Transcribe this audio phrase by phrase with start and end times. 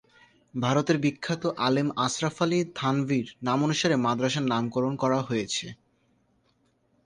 [0.53, 5.65] ভারতের বিখ্যাত আলেম আশরাফ আলী থানভীর নামানুসারে মাদ্রাসার নামকরণ করা হয়েছে।